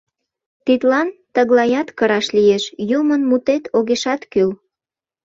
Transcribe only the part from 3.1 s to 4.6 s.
мутет огешат кӱл.